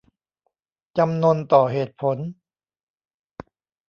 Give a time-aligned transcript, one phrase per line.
[0.97, 2.17] จำนนต่อเหตุผล